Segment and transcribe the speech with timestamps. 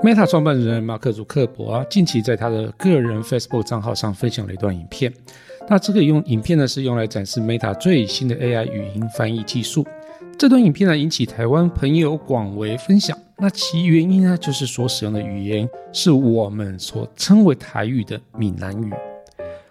[0.00, 5.12] Meta 创办人马克·祖克伯啊，近期在他的个人 Facebook 账号上分享了一段影片。
[5.68, 9.84] 那这个用影片呢，是用来展示 Meta 最新的 AI 语音翻译技术。
[10.38, 13.18] 这段影片呢，引起台湾朋友广为分享。
[13.38, 18.92] 那其原因呢，就是所使用的语言是我们所称为台语的闽南语。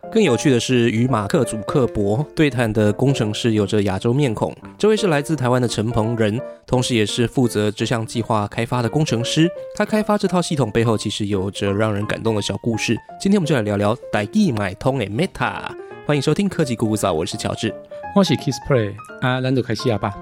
[0.09, 4.55] 更有趣的是，与马克·祖克伯对谈的工程师有着亚洲面孔。
[4.77, 9.49] 这位是来自台湾的陈鹏仁，同时也是负责这项计划开发的工程师。
[9.75, 12.98] 他开发这套系统背后，其实有着让人感动的小故事。
[13.20, 15.70] 今天我们就来聊聊“代意买通”的 Meta。
[16.05, 17.73] 欢迎收听科技咕咕早，我是乔治，
[18.15, 20.13] 我是 Kiss Play 啊，难得开始啊吧。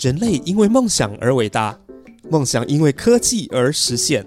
[0.00, 1.78] 人类因为梦想而伟大。
[2.30, 4.26] 梦想因为科技而实现，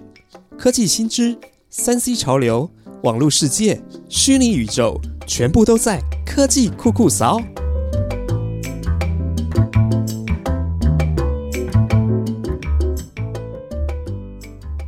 [0.58, 1.38] 科技新知、
[1.70, 2.68] 三 C 潮流、
[3.04, 7.40] 网络世界、虚拟宇宙，全部都在科技酷酷扫。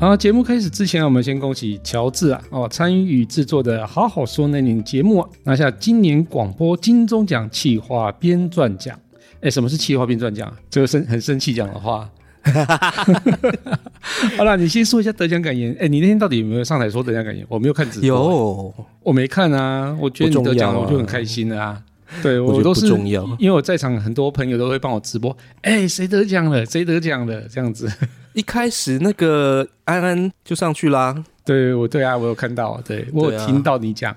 [0.00, 8.98] 好，节目开始之前，我们先恭喜乔治啊哦，参与制作的好好说那年节目拿下今年广播金钟奖企划编撰奖。
[9.40, 10.52] 哎，什么是企划编撰奖？
[10.68, 12.10] 这个生很生气讲的话。
[14.36, 15.74] 好了，你先说一下得奖感言。
[15.80, 17.44] 哎，你那天到底有没有上台说得奖感言？
[17.48, 18.06] 我没有看直播。
[18.06, 19.96] 有，我没看啊。
[20.00, 21.82] 我觉得你得奖了，我就很开心了啊。
[22.22, 25.36] 对我都是重要，因为我在场很多朋友都会帮我直播。
[25.62, 26.64] 哎，谁得奖了？
[26.64, 27.40] 谁得奖了？
[27.48, 27.90] 这样子。
[28.34, 31.24] 一开始那个安安就上去啦。
[31.44, 34.14] 对，我对啊，我有看到，对我有听到你讲。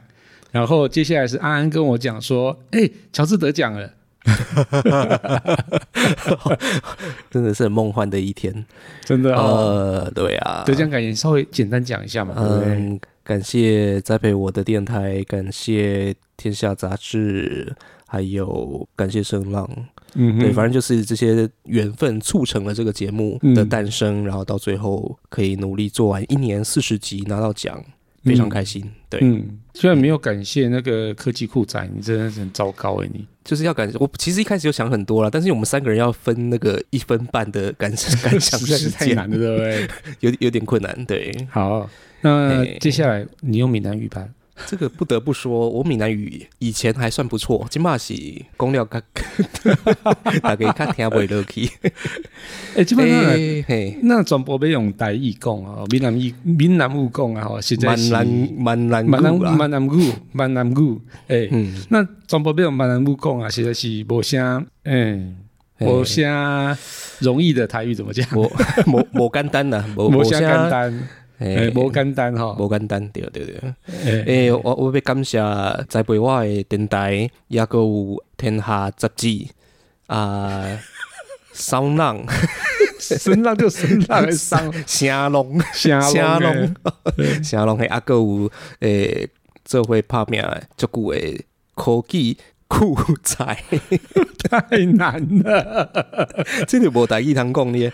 [0.52, 3.89] 然后接下来是安安跟我讲说，哎，乔治得奖了。
[7.30, 8.66] 真的是很梦幻的一天，
[9.03, 9.36] 真的。
[9.36, 12.34] 呃，对啊，得奖感言稍微简单讲一下嘛。
[12.38, 17.75] 嗯，感谢栽培我的电台，感谢天下杂志，
[18.08, 19.69] 还有感谢声浪。
[20.16, 27.84] 嗯，对，反正就是这些缘分促成了这个节目的诞生，然后到最后可以努力做完一年四十集拿到奖。
[28.24, 34.09] 非常开心，对，嗯，虽然没有感谢那个科技酷仔，你真的是很糟糕哎，你就是要感谢我。
[34.18, 37.90] 其实一开始就想很多了，但是我们三个人要分那个一分半的感
[38.22, 39.88] 感想时间， 太难了，对不对？
[40.31, 41.34] 有有点困难，对。
[41.50, 41.90] 好，
[42.22, 44.28] 那接下来你用闽南语吧。
[44.66, 48.13] 这个不得不说，我闽南语以前还算不错，今嘛是
[48.57, 49.00] 公料较，
[50.41, 51.69] 大家较听不落去。
[52.75, 59.34] 哎， 基本上，那转播要用台语讲啊，闽南语闽南语讲啊，吼，现在是闽南闽南闽南
[59.85, 61.47] 语闽南语，哎，
[61.89, 65.38] 那转播要用闽南语讲啊，实在是无啥，嗯，
[65.79, 66.78] 无啥
[67.19, 68.25] 容易的台语怎么讲？
[68.35, 68.44] 无
[68.88, 71.07] 无无简单呐，无啥简单。
[71.40, 74.24] 诶，无简单吼，无简单，对对对。
[74.24, 75.40] 诶，我我要感谢
[75.88, 79.46] 栽培我的电台，也个有天下杂志
[80.08, 80.80] 啊，
[81.53, 82.24] 声浪，
[83.00, 86.00] 声浪就声浪， 声声龙，声
[86.42, 86.75] 龙，
[87.44, 89.30] 声龙，诶，啊个有诶，
[89.66, 90.44] 做伙拍名
[90.75, 92.38] 足久诶科技
[92.68, 93.46] 酷仔，
[94.50, 95.92] 太难了，
[96.68, 97.92] 真的无大意通讲呢。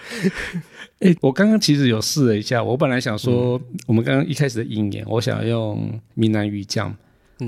[1.03, 6.95] 哎，我刚刚其实有试了一下，我本来想说，我们刚刚一开始的音言，我想要用闽南语讲，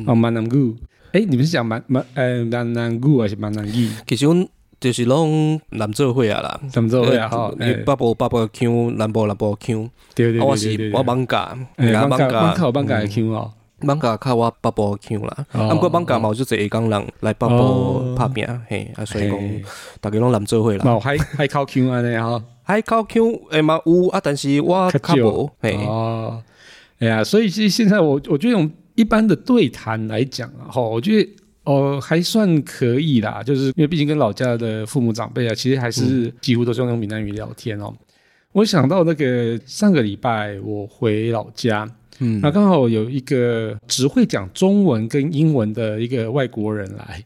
[0.06, 0.76] 哦，闽南语。
[1.14, 3.90] 哎，你们是讲闽闽呃闽南语还是闽南语？
[4.06, 4.36] 其实我
[4.78, 7.50] 就是拢南州会啊啦，南州会啊哈。
[7.58, 9.90] 北部北部腔，南部南部腔。
[10.14, 15.46] 对对对我是我艋舺，艋舺艋舺艋舺的腔哦，艋舺靠我北部腔啦。
[15.54, 19.40] 啊，不过艋舺嘛就一工人来北部拍拼，嘿，啊，所以讲
[20.02, 20.84] 大家拢南州会啦。
[20.84, 22.44] 冇海海口腔安尼哈。
[22.66, 25.76] 还靠 Q 诶嘛有啊，但是我较无嘿。
[25.86, 26.44] 哦，
[26.98, 31.30] 哎呀，所以其实现在我我觉得用一般的对谈来讲啊，哈，我觉得
[31.66, 37.94] 哦还算可以啦，就是因为毕竟跟老家的父母长辈啊，其实还是几乎都是用闽南语聊天哦。
[38.52, 41.88] 我想到那个上个礼拜我回老家，
[42.20, 47.24] 嗯，那刚好有一个只会讲中文跟英文的一个外国人来，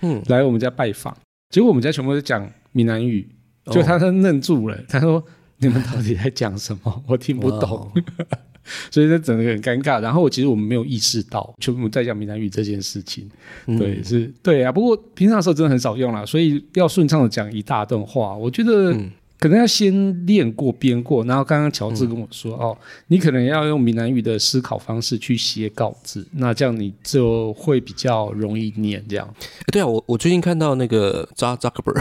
[0.00, 1.16] 嗯，来我们家拜访，
[1.50, 3.28] 结果我们家全部都讲闽南语。
[3.66, 5.22] 就他他愣住了，他说
[5.58, 7.04] ：“你们到底在讲什么？
[7.06, 7.90] 我听不懂。
[8.90, 10.00] ”所以这整个很尴尬。
[10.00, 13.28] 然后其实我们没有意识到，就我们在讲闽南语这件事情。
[13.66, 14.70] 对，是，对啊。
[14.70, 18.94] 不过平常的时候真的很少用啦，所以要顺畅的讲一大段话，我觉得。
[19.40, 22.76] 可能要先练过编过，然后刚刚乔治跟我说哦，
[23.06, 29.02] 你可能要用闽南语的思考方式去写稿子，那这样你就会比较容易念。
[29.08, 29.34] 这样，
[29.72, 31.92] 对啊，我我最近看到那个扎扎克伯，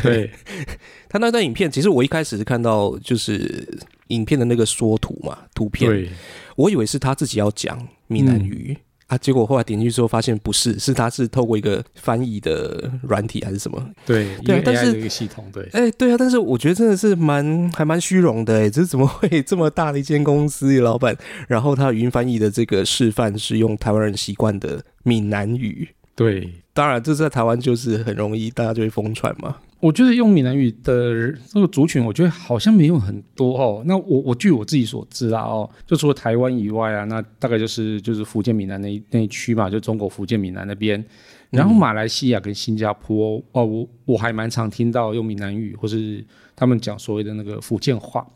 [0.00, 0.30] 对
[1.08, 3.66] 他那段影片，其实我一开始是看到就是
[4.08, 6.08] 影片的那个缩图嘛，图片，
[6.54, 13.80] 我以为是他自己要讲闽南语，啊，结果后来点进去之后发现不是，是他是透过一个翻译的软体还是什么？
[14.04, 21.16] 对，对啊但是的一个系统，对，哎、对啊，但是我觉得真的是蛮还蛮虚荣的哎，这怎么会这么大的一间公司老板，
[21.48, 26.52] 然后他语音翻译的这个示范是用台湾人习惯的闽南语，对。
[26.72, 29.56] 当然这在台湾就是很容易大家就会疯传嘛。
[29.78, 33.82] 我觉得用闽南语的这个族群，我觉得好像没有很多哦。
[33.86, 41.04] 那我我据我自己所知啊，哦，就除了台湾以外啊，那大概就是就是福建闽南那那一区嘛，就中国福建闽南那边。
[41.50, 46.24] 然后马来西亚跟新加坡，哦，我我还蛮常听到用闽南语，或是
[46.56, 48.26] 他们讲所谓的那个福建话。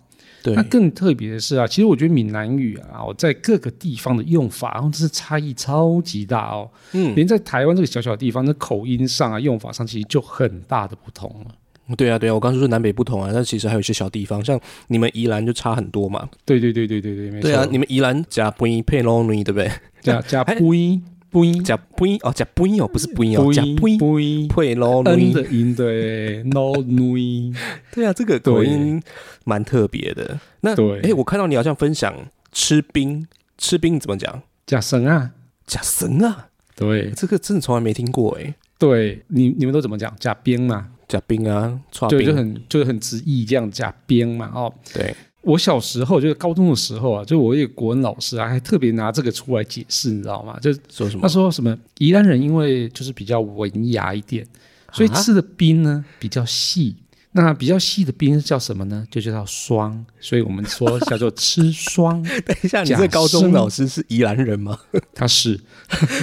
[0.43, 6.71] 对那更特别的是啊，其实我觉得闽南语啊，我在各个地方的用法，然后这是差异超级大哦。
[6.93, 11.55] 嗯，连在台湾这个小小的地方，那口音上啊、用法上，其实就很大的不同了。
[11.97, 16.29] 对啊，对啊，我刚刚说南北不同啊，但其实还有一些小地方，像你们宜兰就差很多嘛。
[16.45, 17.49] 对对对对对对，没错。
[17.49, 19.71] 对啊，你们宜兰加不音配 l 女对不对？
[20.01, 24.75] 加加还 不音不音加不音哦，加不音哦，不是不音哦，加不音不音配。
[24.75, 27.53] 的音对，no 女，
[27.95, 29.01] 对啊，这个口音
[29.45, 30.39] 蛮特别的。
[30.63, 32.15] 那对哎，我看到你好像分享
[32.53, 34.43] 吃冰，吃冰怎么讲？
[34.67, 35.33] 假神啊，
[35.67, 38.55] 假神啊，对这个真的从来没听过哎。
[38.79, 40.15] 对，你你们都怎么讲？
[40.19, 44.73] 假冰嘛，假冰啊，串对，就，很就是很直译这样假冰嘛，哦。
[44.95, 50.59] 对，我小时候就是高中的时候啊，就我一个国文老师啊，还特别拿这个出来解释，你知道吗？
[50.61, 51.23] 就他说什么？
[51.23, 54.47] 他说什么宜兰人因为就是比较文雅一点，
[54.93, 56.97] 所以啊吃的冰呢比较细。
[57.33, 59.07] 那比较细的冰叫什么呢？
[59.09, 62.21] 就叫霜，所以我们说叫做吃霜。
[62.45, 64.77] 等一下，你假这高中老师是宜兰人吗？
[65.15, 65.57] 他是，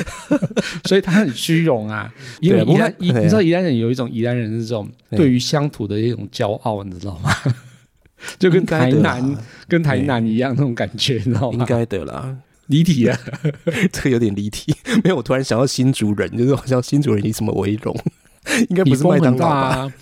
[0.83, 2.13] 所以他很虚荣啊。
[2.41, 2.61] 因为
[2.99, 7.31] 宜你知道宜兰人有一种宜兰人的这种对对于乡土的一种骄傲，你知道吗？
[8.39, 9.37] 就跟台南
[9.67, 11.59] 跟台南一样那种感觉，你知道吗？
[11.59, 12.35] 应该的啦，
[12.67, 13.17] 离题啊。
[13.91, 14.75] 这个有点离题。
[15.03, 17.95] 没有，我突然想到新竹人，就是好像新竹人以什么为荣？
[18.69, 19.67] 应该不你是麦风很大当劳吧？
[19.77, 19.93] 啊，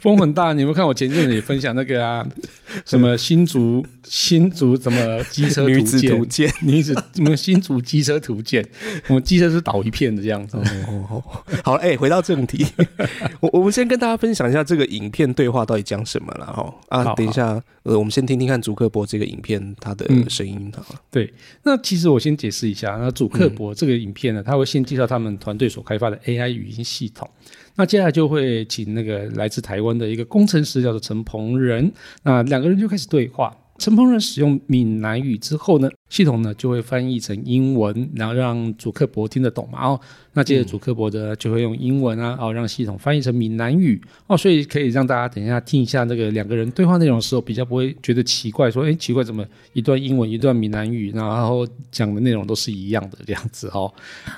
[0.00, 0.52] 风很大。
[0.52, 2.26] 你有没有看我前阵子也分享那个啊，
[2.84, 6.26] 什么新竹新竹什么机车女图图？
[6.26, 6.52] 鉴。
[6.62, 8.64] 女子什么新竹机车图鉴？
[9.08, 10.56] 我们机车是倒一片的这样子。
[10.86, 11.22] 哦，
[11.62, 12.66] 好了，哎、回到正题，
[13.40, 16.74] 我我们先跟大家分享一下这个影片对话到底讲什么了哈。
[16.88, 21.00] 啊，好等一下，呃，我们先听听看祖克伯这个影片它的嗯声音好了。
[21.10, 27.28] 对，那其实我先解释一下，那主克伯这个影片呢，他会先介绍他们团队所开发的 AI 语音系统。
[27.76, 31.90] 那接下来就会请那个来自台湾的一个工程师，叫做陈鹏仁，
[32.22, 33.54] 那两个人就开始对话。
[33.76, 39.84] 陈鹏仁使用闽南语之后呢，系统呢就会翻译成英文，然后让主克博听得懂嘛。
[39.84, 40.00] 哦，
[40.34, 44.00] 那接着主克博的就会用英文啊，哦，让系统翻译成闽南语。
[44.28, 53.92] 哦，所以可以让大家等一下听一下那个两个人对话内容的时候，比较不会觉得奇怪，说，哎，奇怪，怎么一段英文，一段闽南语，然后讲的内容都是一样的这样子哦。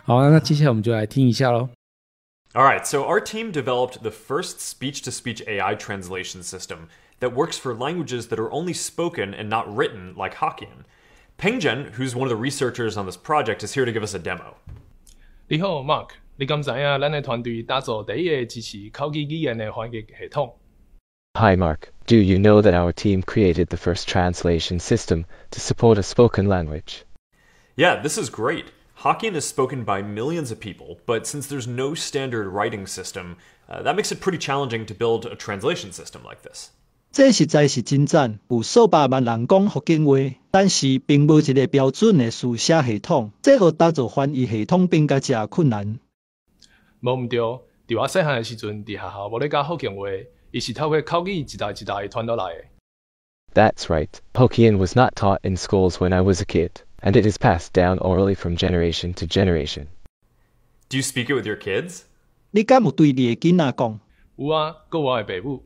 [0.04, 1.68] 好，那接下来我们就来听一下喽。
[2.55, 6.89] All right, so our team developed the first speech to speech AI translation system
[7.21, 10.83] that works for languages that are only spoken and not written, like Hokkien.
[11.37, 14.19] Pengjen, who's one of the researchers on this project, is here to give us a
[14.19, 14.57] demo.
[15.47, 16.09] 你好，Mark。
[16.35, 20.57] 你敢知影咱的团队打造第一个支持口语语言的翻译系统？
[21.35, 25.97] Hi Mark, do you know that our team created the first translation system to support
[25.97, 27.03] a spoken language?
[27.75, 28.65] Yeah, this is great.
[28.97, 33.37] Hokkien is spoken by millions of people, but since there's no standard writing system,
[33.67, 36.69] uh, that makes it pretty challenging to build a translation system like this.
[37.11, 40.15] 这实在是真赞，有数百万人讲福建话，
[40.49, 45.99] 但是并无一个标准的书写系统，这互打造翻译系统变甲真困难。
[47.01, 50.05] 无毋对，伫我细汉的时阵，伫学校无咧教福建话，
[50.51, 52.63] 伊是透过口语一代一代传落来的。
[53.53, 54.07] That's right.
[54.33, 57.73] Hokkien was not taught in schools when I was a kid, and it is passed
[57.73, 59.87] down orally from generation to generation.
[60.89, 62.03] Do you speak it with your kids?
[62.51, 63.99] 你敢有对你的囡仔讲？
[64.35, 65.63] 有啊，搁我的爸母。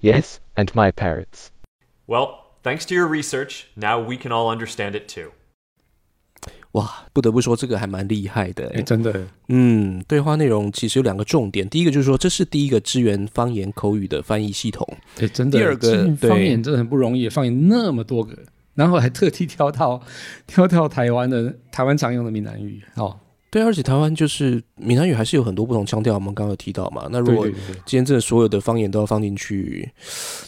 [0.00, 1.48] Yes, and my parents.
[2.06, 5.30] Well, thanks to your research, now we can all understand it too.
[6.72, 14.86] 哇，不得不说这个还蛮厉害的、哎，真的，嗯，对话内容其实有两个重点，第一个就是说这是第一个支援方言口语的翻译系统。
[15.20, 18.36] 哎，真的，第二个这对方言真的很不容易，方言那么多个，
[18.77, 20.01] 然后还特地挑到
[20.47, 23.17] 挑到台湾的台湾常用的闽南语哦。
[23.49, 27.07] 对，而且台湾就是闽南语还是有很多不同腔调，我们刚刚有提到嘛。
[27.09, 27.47] 那如果。
[27.85, 29.89] 今天真的所有的方言都要放进去，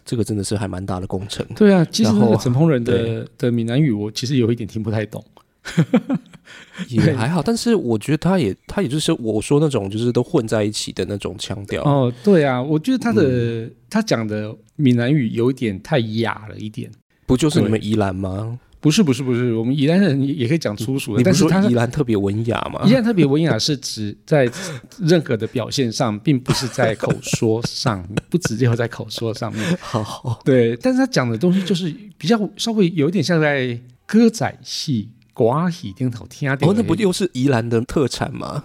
[0.04, 1.46] 这个真的是还蛮大的工程。
[1.56, 5.24] 对啊，其实陈鹏仁的的闽南语，我其实有一点听不太懂。
[6.90, 11.84] 也还好，但是我觉得他也他也就是我说那种就是都混在一起的那种腔调。
[11.84, 16.92] 哦，对啊，我觉得他的、嗯他讲的闽南语有一点太哑了一点。
[17.30, 18.60] 不就是你们宜兰吗？
[18.82, 22.82] 不是不是不是，我们宜兰人也也可以讲粗俗的，但是他说宜兰特别文雅嘛？
[22.90, 24.50] 宜兰特别文雅是指在
[24.98, 29.64] 任何的表现上，并不是在口说上，不只有在口说上面。
[29.80, 36.68] 好，对，但是他讲的东西就是比较稍微有一点像在歌仔戏、寡戏顶头听到。
[36.68, 38.64] 哦，那不又是宜兰的特产吗？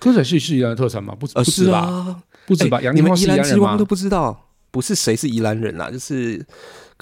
[0.00, 1.14] 歌仔戏是宜兰的特产吗？
[1.18, 1.78] 不呃，是吧？
[1.78, 2.80] 啊，不止吧？
[2.82, 3.84] 哎你们宜宜兰兰人吗之王都？
[3.84, 6.44] 不知道，不是谁是宜兰人啦，就是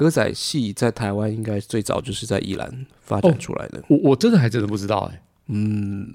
[0.01, 3.83] 歌仔戏在台湾应该最早就是在宜兰发展哦出来的。
[3.87, 6.11] 我我真的还真的不知道哎、嗯，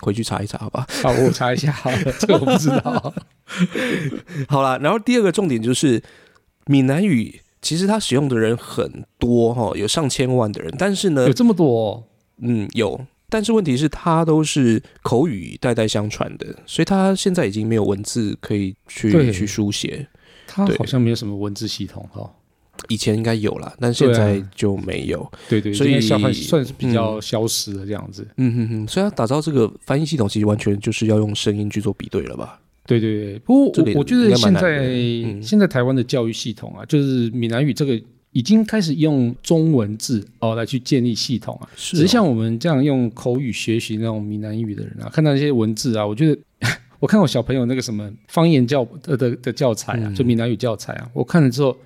[0.00, 0.84] 回去查一查好吧。
[1.04, 3.14] 好，我查一下好了， 这个我不知道。
[4.50, 6.02] 好啦，然后第二个重点就是
[6.66, 12.04] 闽南语，其实它使用的人很多哈，有上千万的人，但是呢有，这么多、哦，
[12.38, 20.08] 嗯，有，但是问题是它都是口语代代相传的，所以它现在已经没有文字可以去对去书写。
[20.48, 22.28] 它好像没有什么文字系统哈。
[22.88, 25.30] 以前应该有啦，但现在就没有。
[25.48, 28.26] 对对，所以算算是比较消失的这样子。
[28.36, 32.60] 嗯哼哼，所以它打造这个翻译系统，其实完全就是要用声音去做比对了吧？
[32.86, 34.88] 对对对，不过我我觉得现在、
[35.42, 38.00] 现在台湾的教育系统啊，就是闽南语这个
[38.32, 41.68] 已经开始用中文字哦来去建立系统啊。
[41.76, 46.40] 是只是像我们这样用口语学习那种闽南语的人啊，看到那些文字啊，我觉得
[46.98, 51.76] 我看我小朋友那个什么方言教的的的教材啊，嗯就闽南语教材啊，我看了之后，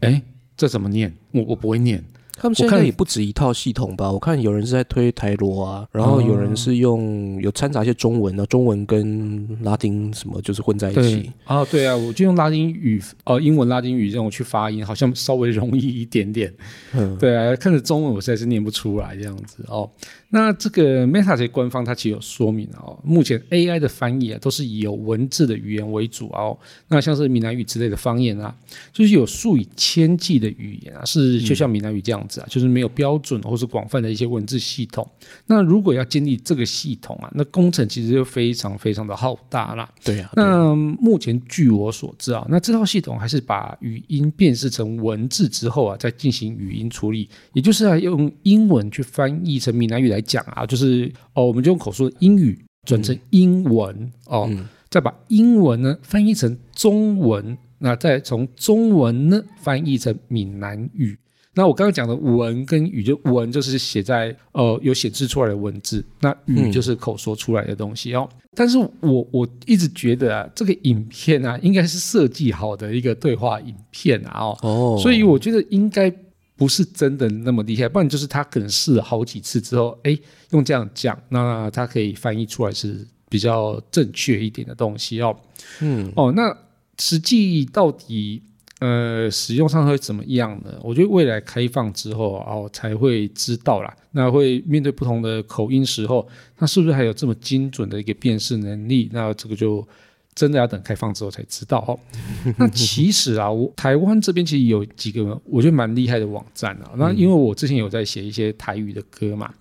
[0.00, 0.22] 哎，
[0.60, 1.10] 这怎么念？
[1.32, 2.04] 我我不会念。
[2.36, 4.12] 他们现我看在也不止一套系统吧？
[4.12, 11.32] 我看有人是在推台罗啊，然后有人是用有掺杂一些中文啊，中文跟拉丁什么就是混在一起。
[11.44, 16.52] 啊，对啊，我就用拉丁语呃英文拉丁语这种去发音，好像稍微容易一点点。
[16.92, 19.88] 嗯，对啊，看着中文我实在是念不出来这样子哦。
[20.32, 26.56] 那这个 Meta 这些官方它其实有说明哦，目前 AI 的翻译啊都是以有文字的语言为主哦。
[26.88, 28.54] 那像是闽南语之类的方言啊，
[28.92, 35.04] 就是有数以千计的语言啊，是就像闽南语这样子啊，就是没有标准或是广泛的一些文字系统。
[35.46, 39.90] 那如果要建立这个系统啊，那工程其实就非常非常的浩大啦。
[40.04, 61.16] 对啊那目前据我所知啊，那这套系统还是把语音辨识成文字之后啊，再进行语音处理，也就是啊用英文去翻译成闽南语来讲啊，就是哦，我们就用口说的英语转成英文、哦，嗯再把英文呢翻译成中文，那再从中文呢翻译成闽南语。
[61.52, 68.28] 那我刚刚讲的文跟语，就文就是写在呃有显示出来的文字，那语嗯就是口说出来的东西哦。
[68.56, 76.12] 但是我我一直觉得啊，这个影片啊应该是设计好的一个对话影片啊哦，哦，所以我觉得应该
[76.60, 80.14] 不是真的那么厉害，不然就是他可能试了好几次之后，哎，
[80.50, 85.34] 用这样讲，那他可以翻译出来是比较正确一点的东西哦。
[85.80, 86.54] 嗯哦，那
[86.98, 88.42] 实际到底
[88.80, 90.78] 呃使用上会怎么样呢？
[90.82, 93.96] 我觉得未来开放之后啊哦才会知道啦。
[94.10, 99.08] 那会面对不同的口音时候，那是不是还有这么精准的一个辨识能力？
[99.10, 99.88] 那这个就。
[100.34, 101.98] 真的要等开放之后才知道哦。
[102.56, 106.92] 那其实啊，我台湾这边其实有几个我觉得蛮厉害的网站啊。
[106.96, 109.52] 那因为我之前有在写一些台语的歌嘛，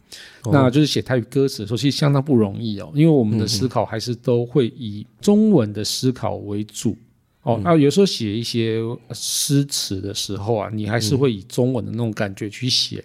[0.43, 6.95] 哦那就是写台语歌词的时候，其实相当不容易哦，因为我们的思考还是都会以中文的思考为主。
[7.43, 8.81] 哦，那有时候写一些
[9.13, 13.03] 诗词的时候啊，你还是会以中文的那种感觉去写，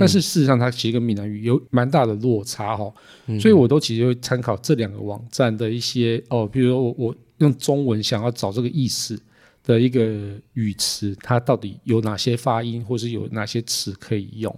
[0.00, 2.84] 但是事实上它其实跟闽南语有蛮大的落差哈、
[3.26, 9.20] 哦，所以我都其实会参考这两个网站的一些哦，比如说我我用中文想要找这个意思
[9.62, 10.02] 的一个
[10.54, 14.56] 语词，它到底有哪些发音，或是有哪些词可以用，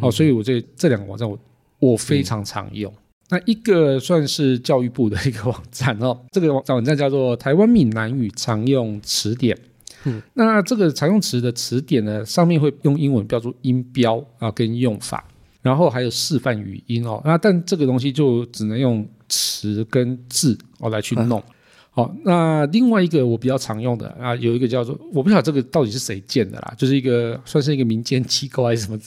[0.00, 1.36] 哦，所以我这这两个网站我
[1.80, 2.92] 我非常常用。
[3.30, 9.58] 那一个算是教育部的一个网站哦，这个网网站叫做台湾闽南语常用词典。
[10.04, 15.24] 嗯，那这个常用词的词典呢，上面会用英文标注音标啊跟用法，
[15.62, 17.20] 然后还有示范语音哦。
[17.24, 21.42] 那但这个东西就只能用词跟字哦来去弄。
[21.90, 28.98] 好，那另外一个我比较常用的啊，有一个叫做我不晓得这个到底是谁建的啦，就是一个算是一个民间机构还是什么，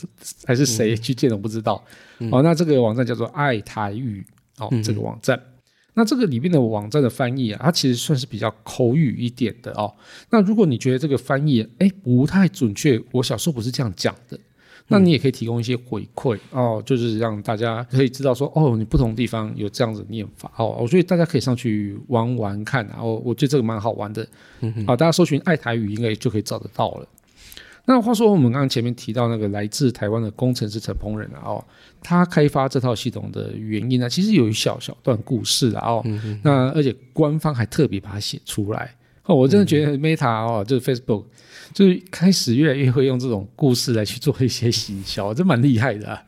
[0.46, 1.84] 还是谁去建的我不知道。
[2.32, 4.25] 哦，那这个网站叫做爱台语
[4.58, 5.38] 哦，这个网站。
[5.98, 9.92] 那这个里面的网站的翻译啊，它其实算是比较口语一点的哦。
[10.30, 14.39] 那如果你觉得这个翻译哎不太准确，我小时候不是这样讲的，
[14.89, 20.77] 那你也可以提供一些回馈哦，就是让大家可以知道说哦，你不同地方有这样子念法哦。
[20.80, 24.27] 我觉得大家可以上去玩玩看啊，哦，我觉得这个蛮好玩的。
[24.86, 27.08] 好，大家搜寻爱台语应该就可以找得到了。
[27.89, 31.65] 那话说，我们刚刚前面提到那个来自台湾的工程师陈鹏仁啊，哦，
[32.03, 36.06] 他开发这套系统的原因呢，其实有一小小段故事啊，哦，
[36.44, 41.24] 那而且官方还特别把它写出来，哦，我真的觉得 Meta 哦，就是 Facebook，
[41.74, 46.22] 就是开始越来越会用这种故事来去做一些行销，这蛮厉害的、啊。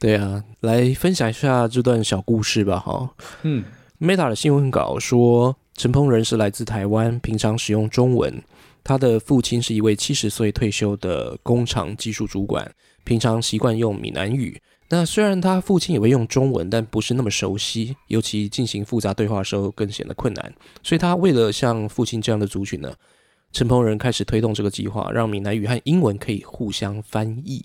[0.00, 3.08] 对啊，来分享一下这段小故事吧，哈。
[3.42, 3.62] 嗯
[4.00, 8.42] Meta 的新闻稿说，陈鹏仁是来自台湾，平常使用中文。
[8.84, 12.70] 他的父亲是一位七十岁退休的工厂技术主管，
[13.04, 14.60] 平常习惯用闽南语。
[14.88, 20.52] 那虽然他父亲也会用中文，但不是那么熟悉，尤其进行复杂对话的时候更显得困难。
[20.82, 22.92] 所以他为了像父亲这样的族群呢，
[23.52, 27.64] 陈鹏仁开始推动这个计划，让闽南语和英文可以互相翻译。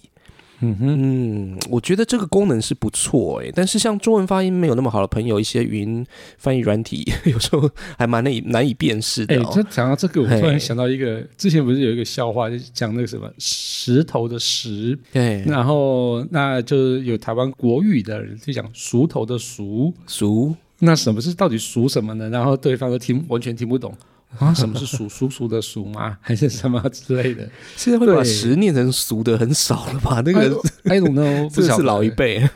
[0.60, 6.06] 嗯哼，嗯，我觉得这个功能是不错诶，但是像中文发音没有那么好的朋友，一些语音
[6.38, 20.56] 翻译软体 有时候还蛮难以难以辨识哎、的、讲到这个，我突然想到一个，之前不是有一个笑话，就是讲那个什么石头的石，对，然后那就是有台湾国语的人就讲熟头的熟，熟。
[20.80, 22.30] 那什么是到底熟什么呢？
[22.30, 23.92] 然后对方都听完全听不懂
[24.38, 26.18] 啊，什么是属叔叔的属吗？
[26.22, 27.50] 还是什么之类的？
[27.76, 30.22] 现在会把十念成俗的很少了吧？
[30.26, 32.48] 那个 I don't know， 不这是老一辈。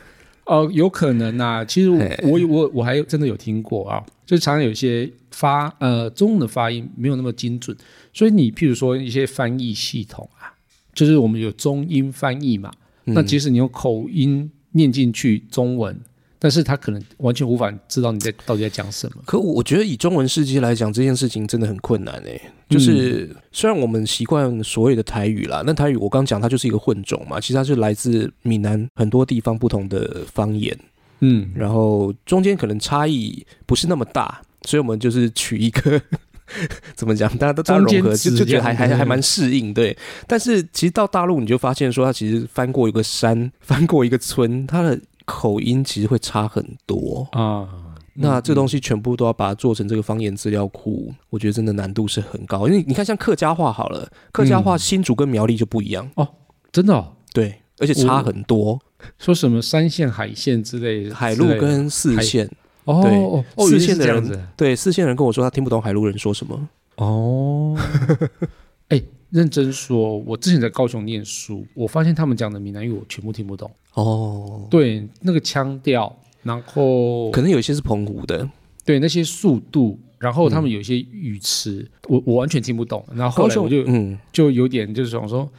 [0.44, 1.64] 哦，有可能啊。
[1.64, 7.76] 其实我我我我还真的有听过啊，就常常有一些发呃中文的发音没有那么精准，
[8.12, 10.52] 所以你譬如说一些翻译系统啊，
[10.92, 12.70] 就是我们有中英翻译嘛，
[13.06, 15.98] 嗯那即使你用口音念进去中文，
[16.42, 19.22] 但是他可能完全无法知道你在到底在讲什么。
[19.24, 22.42] 可我我觉得以中文世界来讲，这件事情真的很困难诶。
[22.68, 30.76] 就是、虽然我们习惯所谓的台语啦，那台语我刚讲它就是一个混种嘛，其实它是来自闽南很多地方不同的方言，
[31.20, 36.02] 嗯，然后中间可能差异不是那么大，所以我们就是取一个
[36.96, 39.96] 怎么讲，大家都大家融合，就就觉得还还还蛮适应，对。
[40.26, 47.26] 但是其实到大陆你就发现说，它其实翻过一个山，翻过一个村，它的口音其实会差很多。
[47.32, 47.68] 啊，
[48.14, 52.66] 那这东西全部都要把它做成这个方言资料库，我觉得真的难度是很高。
[52.68, 56.10] 因为你看，像客家话好了，客家话新竹跟苗栗就不一样。
[56.16, 56.28] 哦，
[56.70, 58.78] 真的、哦、对，而且差很多，
[59.18, 62.50] 说什么三线、海线之类的，海陆跟四海线。
[62.84, 64.48] 哦四线的人这样子。
[64.56, 66.68] 对，四线人跟我说他听不懂海陆人说什么。
[66.96, 67.78] 哦，
[68.88, 73.70] 哎、认真说，我之前在高雄念书，我发现他们讲的闽南语我全部听不懂。
[73.94, 78.48] 哦，对，那个腔调，然后可能有一些是澎湖的，
[78.84, 83.04] 对那些速度，然后他们有一些语词，我我完全听不懂。
[83.14, 85.50] 然后后来我就、嗯，就有点就是想说，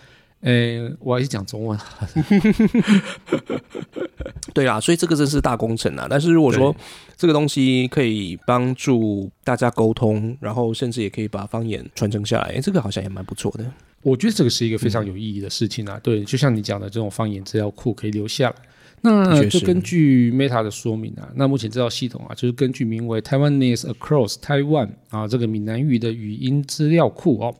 [0.43, 1.79] 呃，我还是讲中文。
[4.53, 6.05] 对啦，所以这个真是大工程啊。
[6.09, 6.75] 但是如果说
[7.15, 13.65] 这个东西可以帮助大家沟通，然后甚至也可以把方言传承下来，诶这个好像也蛮不错的。
[14.01, 15.99] 我觉得这个是一个非常有意义的事情啊。
[16.03, 18.55] 对，就像你讲的，这种方言资料库可以留下来。
[19.05, 27.53] 那就是根据 Meta 的说明啊，那目前这套系统啊，就是根据名为 Taiwanese Across Taiwan 啊这个闽南语的语音资料库哦，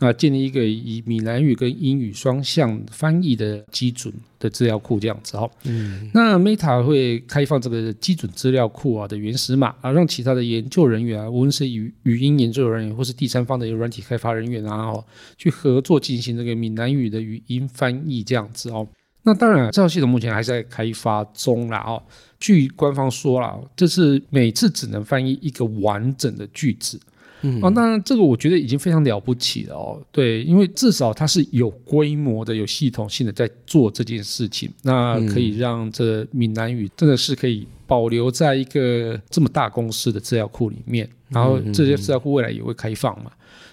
[0.00, 5.48] 那建立一个以闽南语跟英语双向翻译的基准的资料库这样子哦。
[5.64, 15.04] 嗯，那 Meta 会开放这个基准资料库啊的原始码啊，让其他的研究人员啊，无论是语语音研究人员或是第三方的软体开发人员啊，哦，
[15.36, 18.88] 去合作进行这个闽南语的语音翻译这样子哦。
[19.22, 22.02] 那当然，这套系统目前还在开发中啦哦。
[22.38, 26.98] 据官方说啦，这是每次只能翻译一个完整的句子。
[27.42, 30.00] 嗯哦，那这个我觉得已经非常了不起了哦。
[30.12, 43.30] 对，因为至少它是有规模的、有系统性的在做这件事情，那可以让这闽南语真的是可以保留在一个这么大公司的资料库里面，然后这些资料库未来也会开放嘛。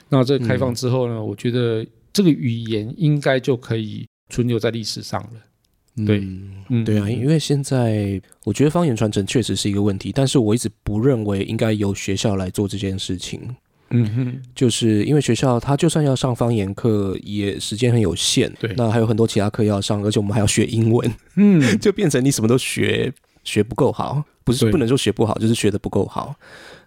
[0.10, 5.32] 那这开放之后呢，我觉得这个语言应该就可以存留在历史上了。
[6.06, 13.56] 对嗯嗯，对啊，因为现在我觉得方言传承确实是一个问题，但是我一直不认为应该由学校来做这件事情。
[13.92, 18.52] 嗯哼，就是因为学校他就算要上方言课，也时间很有限。
[18.60, 23.14] 对那还有很多其他课要上，而且我们还要学英文，嗯， 就变成你什么都学
[23.48, 26.36] 学不够好，不是不能说学不好，就是学的不够好。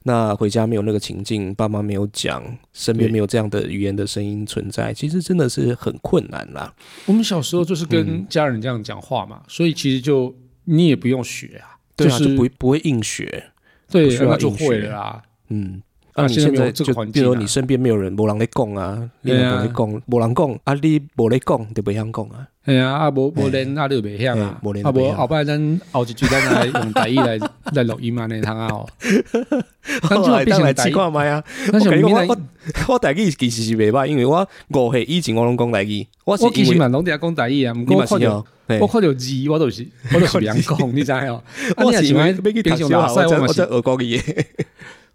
[0.03, 2.43] 那回家没有那个情境，爸妈没有讲，
[2.73, 6.73] 身边没有这样的语言的声音存在，其实真的是很困难啦。
[7.07, 13.43] 我们小时候就是嗯跟家人这样讲话嘛，所以其实就你也不用学啊，对啊，是就不不会硬学。
[13.91, 15.23] 对那就会了啦。
[15.49, 15.83] 嗯，
[16.15, 22.47] 啊啊，你现现在就比如你身边没有人，没人在讲啊，你对啊也不在讲，没人讲啊，你没在讲就不想讲啊。
[22.67, 27.39] 系啊，啊无无练啊，你就袂晓啊嘿，无练啊无后摆咱后一句咱来用台语来
[27.73, 28.87] 来录音嘛，那通啊哦。
[30.09, 31.43] 咱就变当来试成台语，看麦啊！
[31.73, 32.37] 那我跟你讲，像闽南我
[32.89, 41.43] 我我台语其实是袂歹，因为我五岁以前我拢讲台语，我是我其因为实嘛拢伫遐讲台语啊，毋你过我看到嘛是哦，嘿我看到字，我都是我都是袂晓讲， 你知哦？
[41.77, 44.45] 啊我是因为平常小学，我才老师我嘛是学国语的。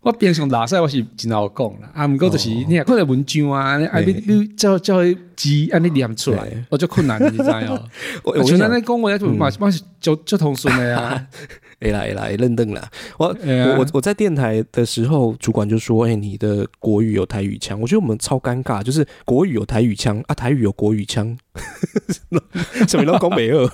[0.06, 7.84] 我平常拉塞我是真好讲啦，啊，毋过就是你看看文章啊，你啊你你叫叫迄字安尼念出来，我就困难，你知哦。
[8.24, 11.28] 我我像咱我想咧讲话，就嘛嘛是就就通顺的啊。
[11.82, 12.88] 会啦会啦，会认凳啦。
[13.18, 21.36] 我哎呀我我我在电台的时候，主管就说：“哎、你的国语有台语腔。”我觉得我们超尴尬，就是国语有台语腔啊，台语有国语腔，
[22.88, 23.68] 什么都讲没二。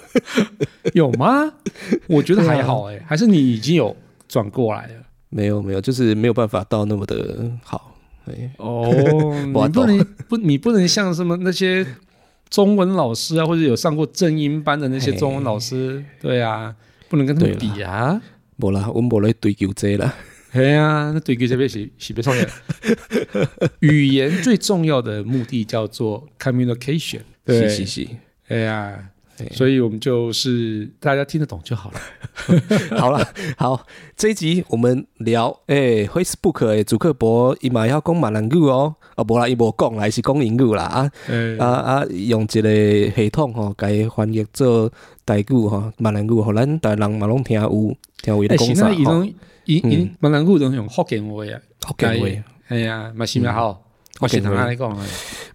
[0.94, 1.52] 有吗？
[2.08, 3.94] 我觉得还好哎、还是你已经有
[4.30, 4.94] 转过来了。
[5.32, 7.98] 没有没有，就是没有办法到那么的好。
[8.26, 8.88] 哎，哦，
[9.44, 11.84] 你不能不，你不能像什么那些
[12.50, 16.76] 中文老师啊，或者有上过正音班的那些中文老师，对啊，
[17.10, 18.22] 不能跟他们比啊。
[18.58, 20.13] 无啦，我们无来追求这啦。
[20.54, 22.48] 对啊，那对给这边是是别创业。
[23.80, 28.08] 语言最重要的目的叫做 communication，对，是是是，
[28.50, 29.04] 哎呀对，
[29.52, 32.00] 所以我们就是大家听得懂就好了。
[32.98, 41.12] 好了，好，这一集我们聊诶、Facebook 的主克伯伊嘛要讲闽南语哦，啊无啦，伊无讲啦，是讲英语啦啊。
[41.28, 44.91] 呃啊啊，用一个系统吼，甲伊翻译做
[45.26, 47.70] 台语吼、闽南语，互咱台人嘛拢听有，
[48.22, 48.94] 听有咧讲啥吼。
[48.94, 49.28] 伊拢
[49.65, 50.15] 伊伊嗯。
[50.20, 52.28] 闽南语都用福建话啊，福建话，
[52.67, 53.91] 哎呀，嘛是嘛好，我
[54.28, 55.04] 是同福建话安尼讲的。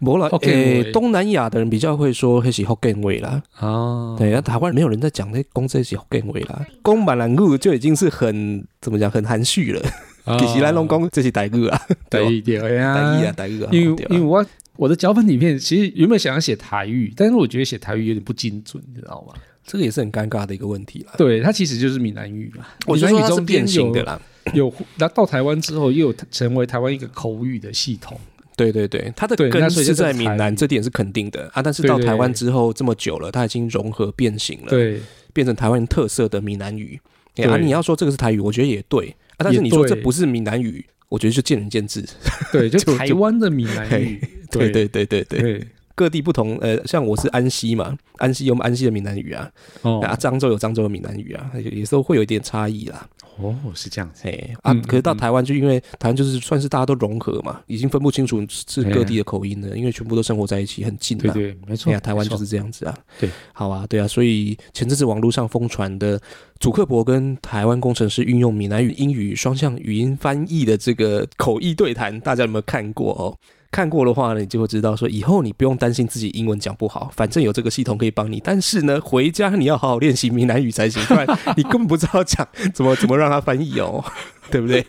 [0.00, 3.42] 无啦，诶、话东南亚的人比较会说迄是福建话啦。
[3.60, 9.80] 哦，对，啊，台湾没有人在讲那讲这是福建话啦，讲闽南语就已经是很怎么讲，很含蓄了。
[10.24, 14.44] 哦其实咱拢讲这是台语啊，台语对台啊，语啊，台语啊，因为因为我
[14.76, 19.32] 我的脚本里面其实原本想要写台语，但是我觉得写台语有点不精准，你知道吗？
[19.64, 21.14] 这个也是很尴尬的一个问题啦。
[21.16, 22.64] 对，它其实就是闽南语嘛。
[22.86, 24.20] 我就说它是闽南语中间变形的啦。
[24.52, 28.18] 有，有那到台湾之后，又有成为台湾一个口语的系统。
[28.56, 31.62] 对对对，它的根是在闽南，语这点是肯定的啊。
[31.62, 35.00] 但是到台湾之后这么久了，它已经融合变形了，对，
[35.32, 36.98] 变成台湾特色的闽南语。
[37.44, 39.44] 啊，你要说这个是台语，我觉得也对啊。
[39.44, 42.02] 但是你说这不是闽南语，我觉得就见仁见智。
[42.50, 44.18] 对，就 就台湾的闽南语。
[44.50, 46.56] 对对对对对，对，各地不同。
[46.62, 49.50] 呃，像我是安溪嘛，安溪有安溪的闽南语啊，
[49.82, 53.06] 哦啊，漳州有漳州的闽南语啊，有有时候会有一点差异啦。
[53.38, 54.22] 哦，是这样子。
[54.24, 61.32] 嘿啊，嗯可是到嗯台湾就因为台湾就是算是大家都融合嘛，已经分不清楚是各地的口音了，因为全部都生活在一起，很近嘛。
[61.32, 62.94] 对对，没错对呀，，台湾就是这样子啊。
[63.18, 66.20] 对，好啊，对啊，所以前阵子网络上疯传的
[66.60, 73.36] 祖克伯跟台湾工程师运用闽南语、英语双向语音翻译的这个口译对谈，大家有没有看过哦？
[73.76, 78.40] 看过的话呢，你就会知道说，以后你不用担心自己英文讲不好，反正有这个系统可以帮你。
[78.42, 81.26] 但是呢，回家你要好好练习闽南语才行，不然
[81.58, 84.02] 你根本不知道讲怎么怎么让它翻译哦，
[84.50, 84.82] 对不对？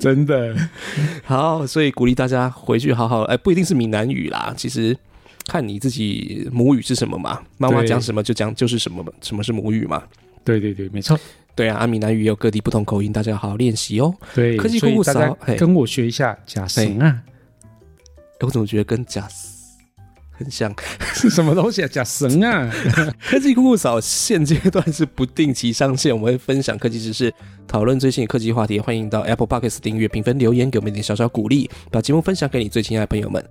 [0.00, 0.52] 真的。
[1.22, 4.98] 好，所以鼓励大家回去好好，哎，不一定是闽南语啦，其实
[5.46, 10.02] 看你自己母语是什么嘛，妈妈讲什么就讲就是什么，什么是母语嘛。
[10.42, 11.16] 对对对，没错。
[11.54, 14.12] 对啊，阿闽南语也有各地不同口音，大家要好好练习哦。
[14.34, 17.22] 对，科技所以大家跟我学一下假声啊，哎
[18.40, 19.56] 我怎么觉得跟贾斯
[20.30, 20.72] 很像？
[21.14, 21.88] 是 什么东西啊？
[21.88, 22.70] 假神啊！
[23.28, 27.32] 科技酷酷扫现阶段是不定期上线，我们会分享科技知识，
[27.66, 28.78] 讨论最新的科技话题。
[28.78, 33.44] 欢迎到 Apple Podcast 订阅、评分、留言，给我们一点小小鼓励，把节目分享给你最亲爱的朋友们。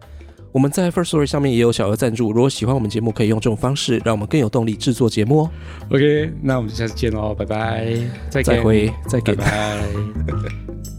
[0.54, 5.52] 我们在 First Story 上面也有小额赞助，如果喜欢我们节目，可以用这种方式让我们更有动力制作节目哦。
[5.92, 7.98] OK，那我们就下次见喽，拜拜，
[8.30, 9.44] 再见再会，再见拜。
[9.44, 10.88] 拜。